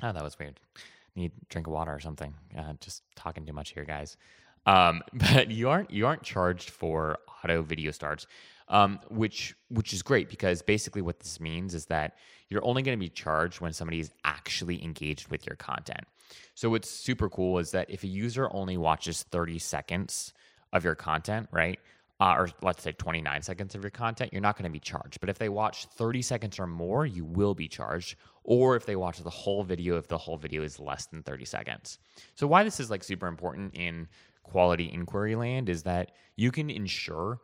[0.01, 0.61] that was weird.
[1.15, 2.35] Need drink of water or something.
[2.57, 4.17] Uh, just talking too much here, guys.
[4.67, 8.27] Um, but you aren't you aren't charged for auto video starts,
[8.69, 12.17] um, which which is great because basically what this means is that
[12.49, 16.05] you're only going to be charged when somebody is actually engaged with your content.
[16.55, 20.33] So what's super cool is that if a user only watches 30 seconds
[20.73, 21.79] of your content, right?
[22.19, 25.21] Uh, or let's say 29 seconds of your content, you're not going to be charged.
[25.21, 28.17] But if they watch 30 seconds or more, you will be charged.
[28.45, 31.45] Or if they watch the whole video, if the whole video is less than 30
[31.45, 31.99] seconds.
[32.35, 34.09] So, why this is like super important in
[34.45, 37.41] quality inquiry land is that you can ensure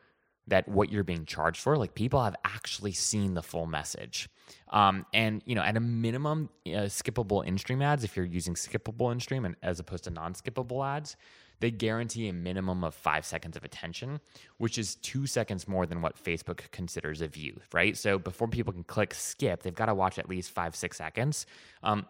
[0.49, 4.29] that what you're being charged for, like people have actually seen the full message.
[4.71, 9.13] Um, and you know, at a minimum, uh, skippable in-stream ads, if you're using skippable
[9.13, 11.17] in-stream and as opposed to non-skippable ads,
[11.62, 14.18] they guarantee a minimum of five seconds of attention,
[14.59, 17.96] which is two seconds more than what Facebook considers a view, right?
[17.96, 21.46] So before people can click skip, they've got to watch at least five, six seconds.
[21.85, 22.05] Um,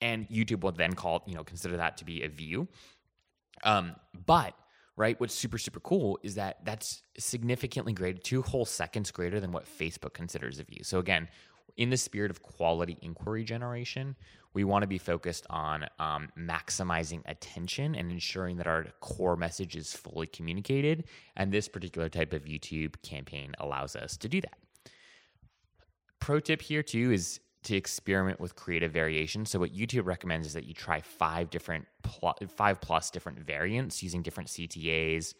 [0.00, 2.66] and YouTube will then call, you know, consider that to be a view.
[3.62, 4.54] Um, but
[4.96, 5.20] right?
[5.20, 9.64] What's super, super cool is that that's significantly greater, two whole seconds greater than what
[9.66, 10.80] Facebook considers a view.
[10.82, 11.28] So, again,
[11.76, 14.16] in the spirit of quality inquiry generation,
[14.58, 19.76] we want to be focused on um, maximizing attention and ensuring that our core message
[19.76, 21.04] is fully communicated.
[21.36, 24.58] And this particular type of YouTube campaign allows us to do that.
[26.18, 29.46] Pro tip here, too, is to experiment with creative variation.
[29.46, 34.02] So what YouTube recommends is that you try five different pl- five plus different variants
[34.02, 35.34] using different CTAs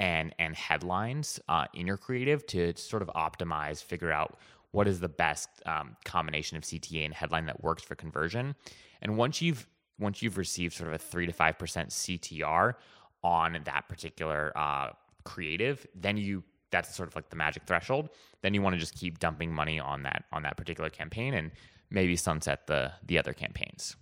[0.00, 4.36] and and headlines uh, in your creative to sort of optimize, figure out
[4.74, 8.56] what is the best um, combination of CTA and headline that works for conversion.
[9.02, 9.68] And once you've
[10.00, 12.74] once you've received sort of a three to five percent CTR
[13.22, 14.90] on that particular uh,
[15.22, 18.08] creative, then you that's sort of like the magic threshold.
[18.42, 21.52] Then you want to just keep dumping money on that on that particular campaign and
[21.90, 23.94] maybe sunset the the other campaigns.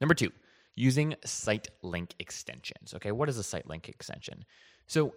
[0.00, 0.32] Number two,
[0.74, 2.92] using site link extensions.
[2.92, 4.44] Okay, what is a site link extension?
[4.86, 5.14] So,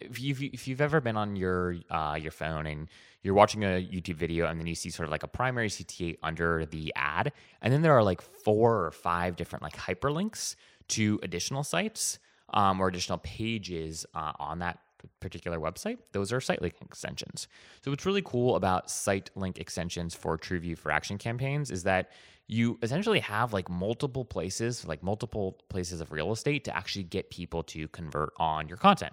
[0.00, 2.88] if you've, if you've ever been on your uh, your phone and
[3.22, 6.18] you're watching a YouTube video and then you see sort of like a primary CTA
[6.22, 10.56] under the ad, and then there are like four or five different like hyperlinks
[10.88, 12.18] to additional sites
[12.52, 14.78] um, or additional pages uh, on that
[15.20, 17.48] particular website, those are site link extensions.
[17.84, 22.10] So what's really cool about site link extensions for TrueView for action campaigns is that
[22.46, 27.30] you essentially have like multiple places, like multiple places of real estate to actually get
[27.30, 29.12] people to convert on your content.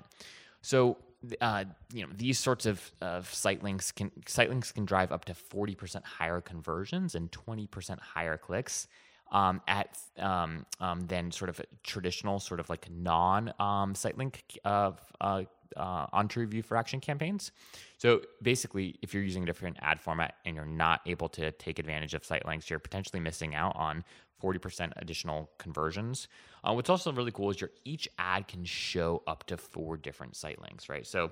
[0.62, 0.98] So
[1.42, 5.26] uh, you know these sorts of, of site links can site links can drive up
[5.26, 8.88] to 40% higher conversions and 20% higher clicks
[9.32, 14.44] um, at um, um, than sort of traditional sort of like non um, site link
[14.64, 15.44] uh, uh,
[15.76, 17.52] uh, on TrueView for action campaigns.
[17.98, 21.80] So basically, if you're using a different ad format and you're not able to take
[21.80, 24.04] advantage of site links, you're potentially missing out on
[24.42, 26.28] 40% additional conversions.
[26.64, 30.36] Uh, what's also really cool is your each ad can show up to four different
[30.36, 31.06] site links, right?
[31.06, 31.32] So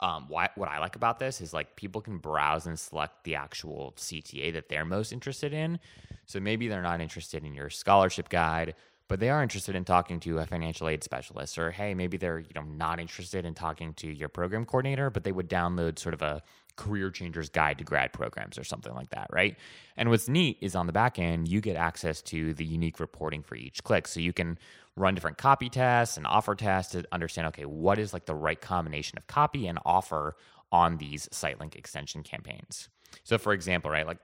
[0.00, 3.34] um, why, what I like about this is like people can browse and select the
[3.34, 5.78] actual CTA that they're most interested in.
[6.26, 8.74] So maybe they're not interested in your scholarship guide,
[9.08, 12.40] but they are interested in talking to a financial aid specialist or hey maybe they're
[12.40, 16.14] you know not interested in talking to your program coordinator but they would download sort
[16.14, 16.42] of a
[16.76, 19.56] career changers guide to grad programs or something like that right?
[19.96, 23.42] And what's neat is on the back end you get access to the unique reporting
[23.42, 24.06] for each click.
[24.06, 24.58] So you can
[24.94, 28.60] run different copy tests and offer tests to understand okay what is like the right
[28.60, 30.36] combination of copy and offer
[30.70, 32.88] on these site link extension campaigns.
[33.24, 34.18] So for example right like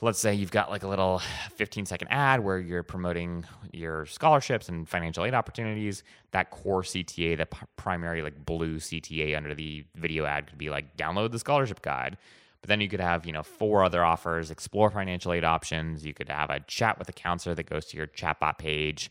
[0.00, 1.20] let's say you've got like a little
[1.56, 7.36] 15 second ad where you're promoting your scholarships and financial aid opportunities that core cta
[7.36, 11.82] the primary like blue cta under the video ad could be like download the scholarship
[11.82, 12.16] guide.
[12.60, 16.04] But then you could have you know four other offers explore financial aid options.
[16.04, 19.10] You could have a chat with a counselor that goes to your chatbot page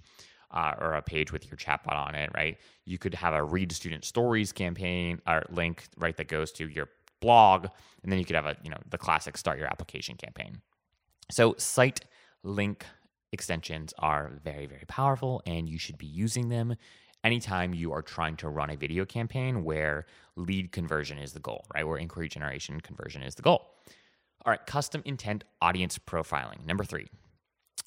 [0.52, 2.58] uh, or a page with your chatbot on it right?
[2.86, 6.88] You could have a read student stories campaign or link right that goes to your
[7.20, 7.68] blog.
[8.04, 10.62] And then you could have a you know the classic start your application campaign
[11.30, 12.02] so, site
[12.44, 12.86] link
[13.32, 16.76] extensions are very, very powerful, and you should be using them
[17.24, 21.66] anytime you are trying to run a video campaign where lead conversion is the goal,
[21.74, 21.86] right?
[21.86, 23.68] Where inquiry generation conversion is the goal.
[24.46, 26.66] All right, custom intent audience profiling.
[26.66, 27.08] Number three.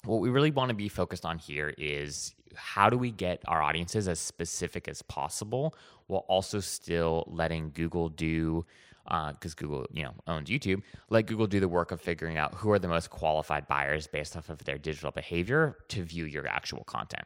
[0.03, 3.61] What we really want to be focused on here is how do we get our
[3.61, 5.75] audiences as specific as possible
[6.07, 8.65] while also still letting Google do
[9.03, 12.53] because uh, Google, you know, owns YouTube, let Google do the work of figuring out
[12.55, 16.47] who are the most qualified buyers based off of their digital behavior to view your
[16.47, 17.25] actual content.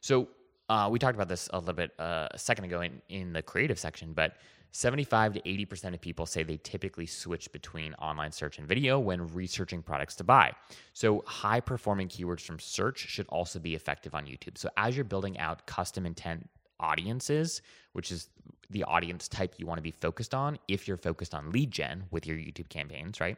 [0.00, 0.28] So
[0.68, 3.42] uh, we talked about this a little bit uh, a second ago in, in the
[3.42, 4.36] creative section, but
[4.72, 9.26] 75 to 80% of people say they typically switch between online search and video when
[9.32, 10.52] researching products to buy.
[10.92, 14.58] So, high performing keywords from search should also be effective on YouTube.
[14.58, 16.50] So, as you're building out custom intent
[16.80, 17.62] audiences,
[17.92, 18.28] which is
[18.70, 22.04] the audience type you want to be focused on if you're focused on lead gen
[22.10, 23.36] with your YouTube campaigns, right?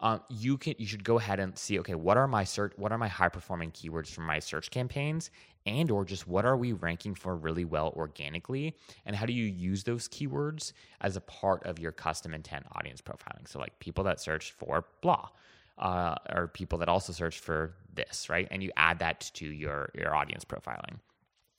[0.00, 2.92] Um, you can you should go ahead and see okay what are my search what
[2.92, 5.30] are my high performing keywords for my search campaigns?
[5.66, 8.76] And or just what are we ranking for really well organically?
[9.06, 13.00] And how do you use those keywords as a part of your custom intent audience
[13.00, 13.48] profiling?
[13.48, 15.28] So like people that search for blah
[15.78, 18.46] uh, or people that also search for this right?
[18.50, 20.98] And you add that to your your audience profiling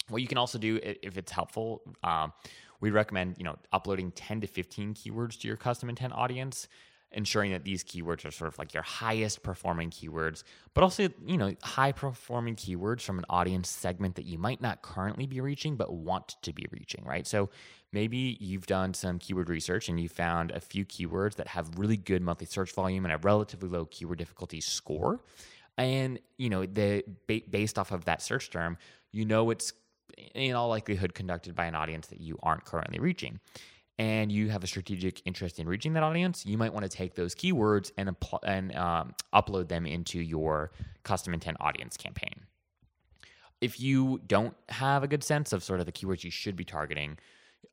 [0.09, 2.33] what you can also do if it's helpful, um,
[2.81, 6.67] we recommend you know uploading 10 to 15 keywords to your custom intent audience
[7.15, 11.37] ensuring that these keywords are sort of like your highest performing keywords, but also, you
[11.37, 15.77] know, high performing keywords from an audience segment that you might not currently be reaching,
[15.77, 17.25] but want to be reaching, right?
[17.25, 17.49] So
[17.93, 21.97] maybe you've done some keyword research and you found a few keywords that have really
[21.97, 25.21] good monthly search volume and a relatively low keyword difficulty score.
[25.77, 28.77] And, you know, the based off of that search term,
[29.11, 29.71] you know it's
[30.33, 33.39] in all likelihood conducted by an audience that you aren't currently reaching
[33.97, 37.15] and you have a strategic interest in reaching that audience, you might want to take
[37.15, 40.71] those keywords and, and um, upload them into your
[41.03, 42.41] custom intent audience campaign.
[43.61, 46.65] If you don't have a good sense of sort of the keywords you should be
[46.65, 47.17] targeting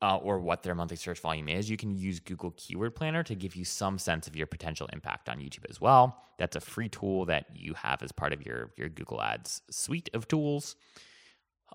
[0.01, 3.35] uh, or what their monthly search volume is, you can use Google Keyword Planner to
[3.35, 6.23] give you some sense of your potential impact on YouTube as well.
[6.37, 10.09] That's a free tool that you have as part of your, your Google Ads suite
[10.13, 10.77] of tools.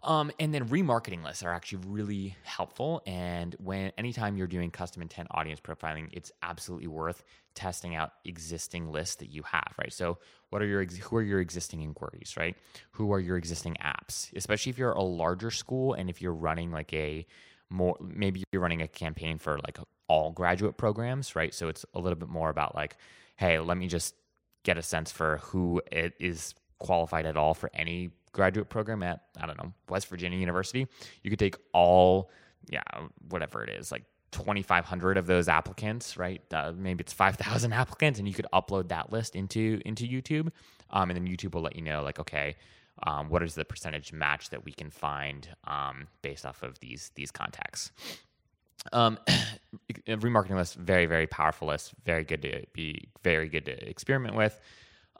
[0.02, 3.02] Um, and then remarketing lists are actually really helpful.
[3.06, 7.24] And when anytime you're doing custom intent audience profiling, it's absolutely worth
[7.54, 9.92] testing out existing lists that you have, right?
[9.92, 10.18] So,
[10.50, 12.56] what are your who are your existing inquiries, right?
[12.92, 14.34] Who are your existing apps?
[14.36, 17.26] Especially if you're a larger school and if you're running like a
[17.70, 19.78] more maybe you're running a campaign for like
[20.08, 21.52] all graduate programs, right?
[21.52, 22.96] So it's a little bit more about like,
[23.36, 24.14] hey, let me just
[24.64, 29.20] get a sense for who it is qualified at all for any graduate program at
[29.40, 30.86] I don't know West Virginia University.
[31.22, 32.30] You could take all
[32.70, 32.82] yeah
[33.28, 38.28] whatever it is like 2500 of those applicants right uh, maybe it's 5000 applicants and
[38.28, 40.50] you could upload that list into into youtube
[40.90, 42.56] um, and then youtube will let you know like okay
[43.04, 47.10] um, what is the percentage match that we can find um, based off of these
[47.14, 47.90] these contacts
[48.92, 49.18] um,
[50.08, 54.60] remarketing list very very powerful list very good to be very good to experiment with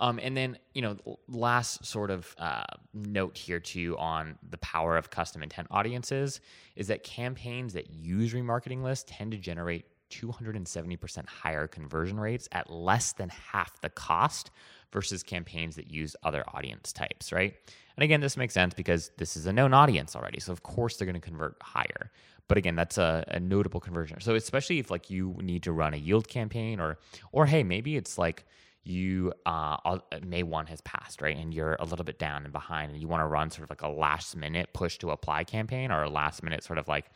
[0.00, 0.96] um, and then, you know,
[1.28, 2.62] last sort of uh,
[2.94, 6.40] note here too on the power of custom intent audiences
[6.76, 12.70] is that campaigns that use remarketing lists tend to generate 270% higher conversion rates at
[12.70, 14.50] less than half the cost
[14.92, 17.54] versus campaigns that use other audience types, right?
[17.96, 20.40] And again, this makes sense because this is a known audience already.
[20.40, 22.10] So of course they're going to convert higher.
[22.46, 24.20] But again, that's a, a notable conversion.
[24.20, 26.98] So especially if like you need to run a yield campaign or
[27.32, 28.46] or hey, maybe it's like
[28.88, 31.36] you uh, May 1 has passed, right?
[31.36, 33.70] And you're a little bit down and behind, and you want to run sort of
[33.70, 37.06] like a last minute push to apply campaign or a last minute sort of like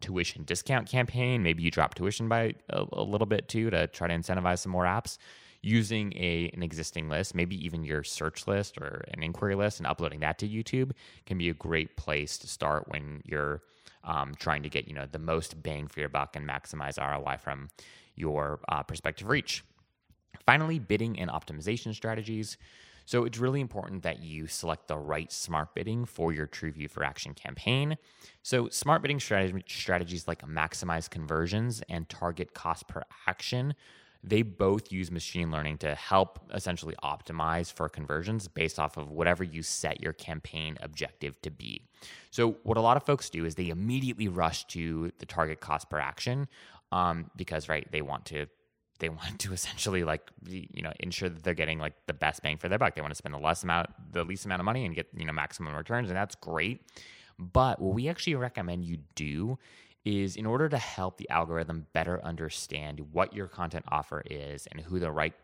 [0.00, 1.42] tuition discount campaign.
[1.42, 4.72] Maybe you drop tuition by a, a little bit too to try to incentivize some
[4.72, 5.18] more apps
[5.62, 9.86] using a an existing list, maybe even your search list or an inquiry list, and
[9.86, 10.92] uploading that to YouTube
[11.24, 13.62] can be a great place to start when you're
[14.04, 17.38] um, trying to get you know the most bang for your buck and maximize ROI
[17.38, 17.70] from
[18.16, 19.64] your uh, prospective reach.
[20.46, 22.56] Finally, bidding and optimization strategies.
[23.04, 27.04] So it's really important that you select the right smart bidding for your TrueView for
[27.04, 27.96] Action campaign.
[28.42, 33.74] So smart bidding strategies like maximize conversions and target cost per action,
[34.24, 39.42] they both use machine learning to help essentially optimize for conversions based off of whatever
[39.42, 41.82] you set your campaign objective to be.
[42.30, 45.90] So what a lot of folks do is they immediately rush to the target cost
[45.90, 46.46] per action
[46.92, 48.46] um, because right they want to
[49.02, 52.56] they want to essentially like you know ensure that they're getting like the best bang
[52.56, 52.94] for their buck.
[52.94, 55.26] They want to spend the less amount, the least amount of money, and get you
[55.26, 56.80] know maximum returns, and that's great.
[57.38, 59.58] But what we actually recommend you do
[60.04, 64.80] is in order to help the algorithm better understand what your content offer is and
[64.80, 65.34] who the right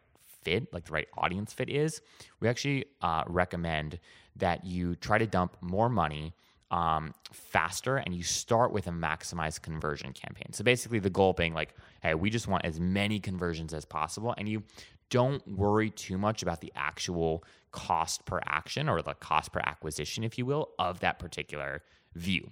[0.42, 2.00] fit, like the right audience fit is,
[2.40, 3.98] we actually uh, recommend
[4.36, 6.34] that you try to dump more money
[6.71, 10.53] um, faster and you start with a maximized conversion campaign.
[10.53, 14.35] So basically, the goal being like, hey, we just want as many conversions as possible.
[14.37, 14.62] And you
[15.11, 20.25] don't worry too much about the actual cost per action or the cost per acquisition,
[20.25, 21.83] if you will, of that particular
[22.14, 22.51] view,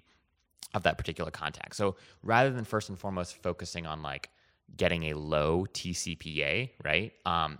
[0.74, 1.76] of that particular contact.
[1.76, 4.30] So rather than first and foremost focusing on like
[4.76, 7.12] getting a low TCPA, right?
[7.24, 7.58] Um,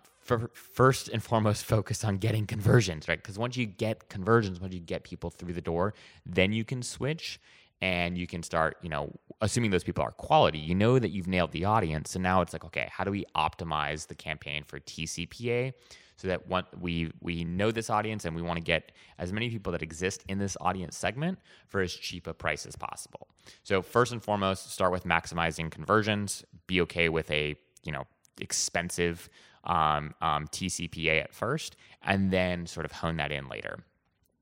[0.53, 3.19] first and foremost focus on getting conversions, right?
[3.19, 6.83] Because once you get conversions, once you get people through the door, then you can
[6.83, 7.41] switch
[7.81, 11.27] and you can start, you know, assuming those people are quality, you know that you've
[11.27, 12.11] nailed the audience.
[12.11, 15.75] So now it's like, okay, how do we optimize the campaign for TCPA
[16.17, 19.51] so that one, we we know this audience and we want to get as many
[19.51, 23.29] people that exist in this audience segment for as cheap a price as possible.
[23.63, 26.45] So first and foremost, start with maximizing conversions.
[26.67, 28.07] Be okay with a you know
[28.41, 29.29] expensive
[29.67, 33.79] um, um, TCPA at first, and then sort of hone that in later.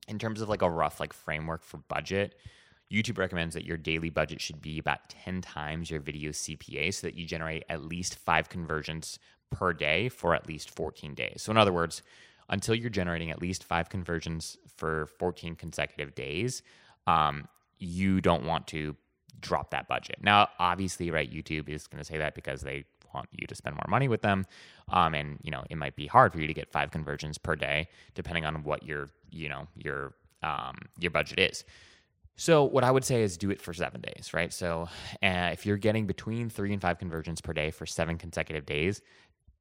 [0.07, 2.35] In terms of like a rough like framework for budget,
[2.91, 7.07] YouTube recommends that your daily budget should be about 10 times your video CPA so
[7.07, 9.17] that you generate at least five conversions
[9.49, 11.41] per day for at least 14 days.
[11.41, 12.03] So, in other words,
[12.49, 16.61] until you're generating at least five conversions for 14 consecutive days,
[17.07, 17.47] um,
[17.79, 18.95] you don't want to
[19.39, 20.17] drop that budget.
[20.21, 22.85] Now, obviously, right, YouTube is going to say that because they
[23.15, 24.45] want you to spend more money with them.
[24.89, 27.55] Um, and you know, it might be hard for you to get five conversions per
[27.55, 30.13] day, depending on what your you know your
[30.43, 31.63] um, your budget is.
[32.37, 34.51] So what I would say is do it for seven days, right?
[34.51, 34.89] So
[35.23, 39.01] uh, if you're getting between three and five conversions per day for seven consecutive days,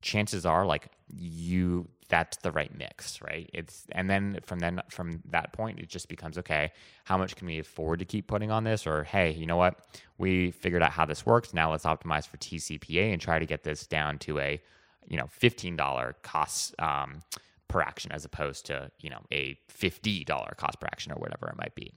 [0.04, 3.48] chances are like you that's the right mix right?
[3.52, 6.72] It's and then from then from that point it just becomes okay
[7.04, 8.86] how much can we afford to keep putting on this?
[8.86, 9.80] Or hey you know what?
[10.18, 11.54] We figured out how this works.
[11.54, 14.60] Now let's optimize for tcpa and try to get this down to a
[15.08, 17.22] you know $15 cost um,
[17.68, 21.56] per action as opposed to you know a $50 cost per action or whatever it
[21.56, 21.94] might be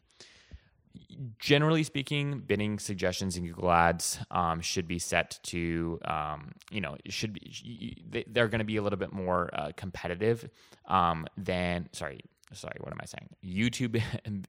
[1.39, 6.97] generally speaking, bidding suggestions in Google Ads um, should be set to, um, you know,
[7.07, 10.49] should be they're going to be a little bit more uh, competitive
[10.85, 12.21] um, than sorry.
[12.53, 13.29] Sorry, what am I saying?
[13.43, 14.01] YouTube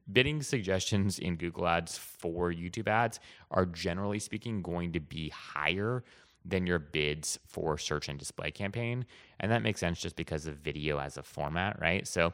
[0.13, 3.19] bidding suggestions in Google Ads for YouTube ads
[3.51, 6.05] are generally speaking going to be higher
[6.45, 9.05] than your bids for search and display campaign.
[9.39, 12.07] And that makes sense just because of video as a format, right?
[12.07, 12.33] So,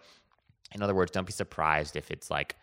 [0.74, 2.55] in other words, don't be surprised if it's like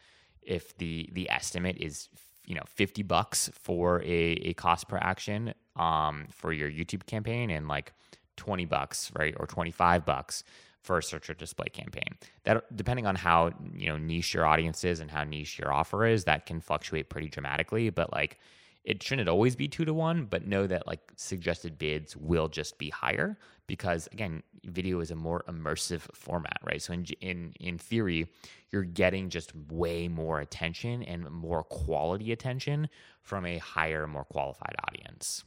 [0.43, 2.09] if the the estimate is
[2.47, 7.51] you know 50 bucks for a, a cost per action um, for your youtube campaign
[7.51, 7.93] and like
[8.37, 10.45] 20 bucks right or 25 bucks
[10.83, 12.17] for a search or display campaign.
[12.45, 16.05] That depending on how you know niche your audience is and how niche your offer
[16.05, 18.39] is that can fluctuate pretty dramatically but like
[18.85, 22.79] it shouldn't always be two to one but know that like suggested bids will just
[22.79, 27.79] be higher because again video is a more immersive format right so in in in
[27.79, 28.27] theory
[28.71, 32.89] you're getting just way more attention and more quality attention
[33.23, 35.45] from a higher more qualified audience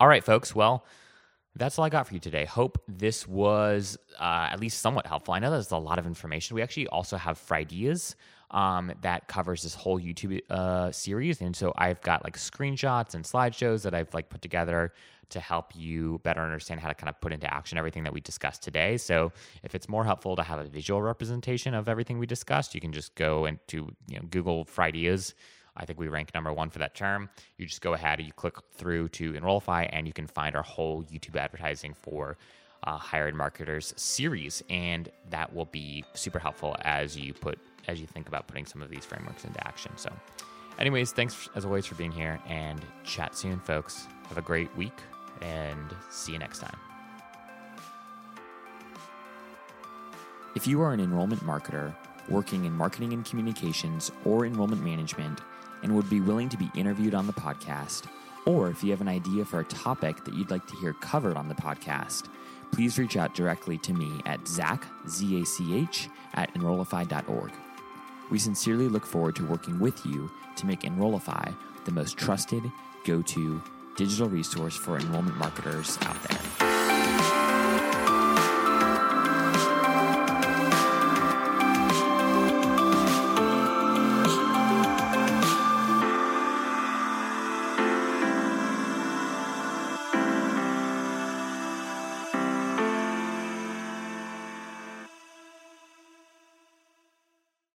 [0.00, 0.84] all right folks well
[1.56, 2.44] that's all I got for you today.
[2.44, 5.34] Hope this was uh, at least somewhat helpful.
[5.34, 6.56] I know there's a lot of information.
[6.56, 8.16] We actually also have Fridays
[8.54, 13.24] um, that covers this whole YouTube uh, series, and so I've got like screenshots and
[13.24, 14.92] slideshows that I've like put together
[15.30, 18.20] to help you better understand how to kind of put into action everything that we
[18.20, 18.96] discussed today.
[18.96, 19.32] So
[19.64, 22.92] if it's more helpful to have a visual representation of everything we discussed, you can
[22.92, 24.66] just go into you know Google
[25.76, 27.28] I think we rank number one for that term.
[27.58, 30.62] You just go ahead and you click through to Enrollify, and you can find our
[30.62, 32.38] whole YouTube advertising for
[32.84, 37.58] uh, Higher Ed marketers series, and that will be super helpful as you put
[37.88, 39.92] as you think about putting some of these frameworks into action.
[39.96, 40.10] So,
[40.78, 44.06] anyways, thanks as always for being here, and chat soon, folks.
[44.28, 44.96] Have a great week,
[45.42, 46.76] and see you next time.
[50.54, 51.94] If you are an enrollment marketer
[52.28, 55.40] working in marketing and communications or enrollment management
[55.82, 58.06] and would be willing to be interviewed on the podcast,
[58.46, 61.36] or if you have an idea for a topic that you'd like to hear covered
[61.36, 62.28] on the podcast,
[62.72, 67.52] please reach out directly to me at zach, Z-A-C-H, at enrollify.org.
[68.30, 71.50] We sincerely look forward to working with you to make Enrollify
[71.84, 72.62] the most trusted,
[73.04, 73.62] go-to
[73.96, 76.73] digital resource for enrollment marketers out there.